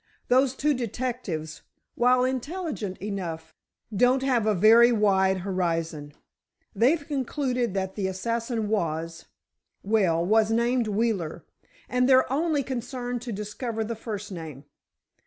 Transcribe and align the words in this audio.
Those 0.29 0.55
two 0.55 0.73
detectives, 0.73 1.61
while 1.93 2.25
intelligent 2.25 2.97
enough, 2.97 3.53
don't 3.95 4.23
have 4.23 4.47
a 4.47 4.55
very 4.55 4.91
wide 4.91 5.41
horizon. 5.41 6.13
They've 6.75 7.05
concluded 7.05 7.75
that 7.75 7.93
the 7.93 8.07
assassin 8.07 8.67
was—well, 8.67 10.25
was 10.25 10.49
named 10.49 10.87
Wheeler—and 10.87 12.09
they're 12.09 12.33
only 12.33 12.63
concerned 12.63 13.21
to 13.21 13.31
discover 13.31 13.83
the 13.83 13.95
first 13.95 14.31
name. 14.31 14.63